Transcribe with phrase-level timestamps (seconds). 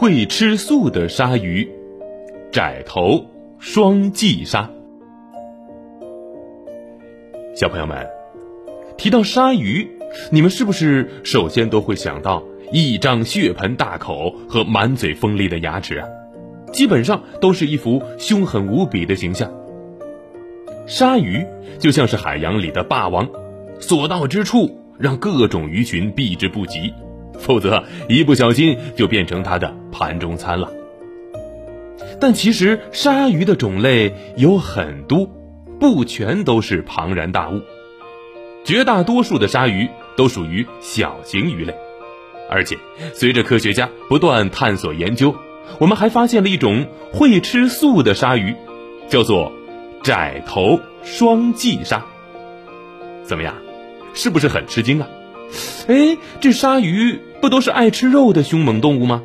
[0.00, 1.68] 会吃素的鲨鱼——
[2.50, 3.22] 窄头
[3.58, 4.70] 双髻鲨。
[7.54, 8.08] 小朋友们，
[8.96, 9.86] 提到鲨鱼，
[10.32, 12.42] 你们是不是首先都会想到
[12.72, 16.08] 一张血盆大口和满嘴锋利的牙齿啊？
[16.72, 19.52] 基本上都是一副凶狠无比的形象。
[20.86, 21.44] 鲨鱼
[21.78, 23.28] 就像是海洋里的霸王，
[23.78, 26.90] 所到之处让各种鱼群避之不及。
[27.40, 30.70] 否则，一不小心就变成它的盘中餐了。
[32.20, 35.28] 但其实，鲨鱼的种类有很多，
[35.80, 37.62] 不全都是庞然大物。
[38.62, 41.74] 绝大多数的鲨鱼都属于小型鱼类，
[42.50, 42.76] 而且
[43.14, 45.34] 随着科学家不断探索研究，
[45.78, 48.54] 我们还发现了一种会吃素的鲨鱼，
[49.08, 49.50] 叫做
[50.02, 52.04] 窄头双髻鲨。
[53.24, 53.54] 怎么样，
[54.12, 55.08] 是不是很吃惊啊？
[55.88, 57.20] 哎，这鲨鱼。
[57.40, 59.22] 不都是爱吃肉的凶猛动物吗？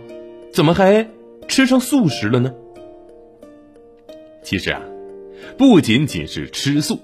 [0.53, 1.09] 怎么还
[1.50, 2.53] 吃上素食了呢？
[4.41, 4.80] 其实啊，
[5.58, 7.02] 不仅仅是吃素，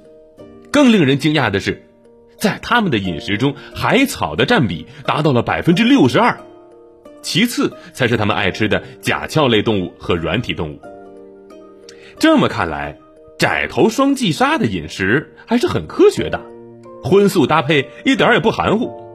[0.72, 1.84] 更令人惊讶的是，
[2.38, 6.40] 在他们的饮食中，海草的占比达到了百分之六十二，
[7.22, 10.80] 其次才是他们爱吃的甲壳类动物和软体动物。
[12.20, 12.98] 这么看来，
[13.38, 16.40] 窄头双髻鲨的饮食还是很科学的，
[17.04, 19.11] 荤素搭配一点也不含糊。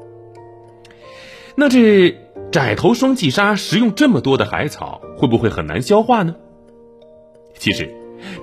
[1.58, 2.14] 那这
[2.52, 6.36] 窄头双髻鲨食用这么多的海草，会不会很难消化呢？
[7.58, 7.90] 其实，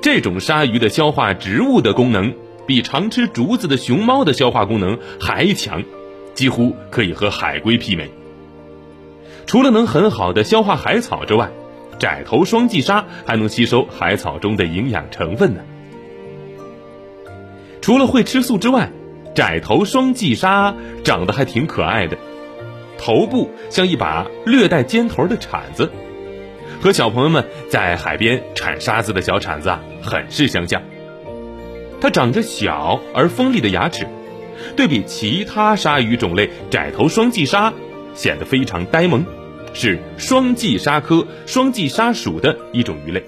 [0.02, 2.34] 这种鲨鱼的消化植物的功能，
[2.66, 5.84] 比常吃竹子的熊猫的消化功能还强，
[6.34, 8.10] 几乎可以和海龟媲美。
[9.46, 11.52] 除了能很好的消化海草之外，
[12.00, 15.62] 窄头双髻鲨还能吸收海草中的营养成分呢。
[17.80, 18.92] 除了会吃素之外，
[19.36, 22.18] 窄头双髻鲨长得还挺可爱的。
[23.04, 25.92] 头部像一把略带尖头的铲子，
[26.82, 30.82] 和小朋友们在海边铲沙子的小铲子啊，很是相像。
[32.00, 34.08] 它长着小而锋利的牙齿，
[34.78, 37.74] 对比其他鲨鱼种类，窄头双髻鲨
[38.14, 39.26] 显得非常呆萌，
[39.74, 43.22] 是双髻鲨科双髻鲨属的一种鱼类，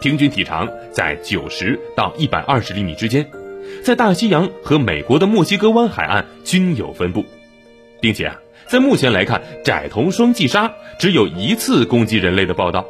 [0.00, 3.28] 平均体长在九十到一百二十厘米之间，
[3.82, 7.24] 在大西洋和美国的墨西哥湾海岸均有分布，
[8.00, 8.40] 并且啊。
[8.66, 12.86] 在目前来看，窄头双髻鲨只有一次攻击人类的报道，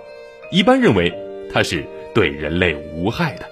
[0.51, 1.11] 一般认为
[1.53, 1.83] 它是
[2.15, 3.47] 对人类无害的。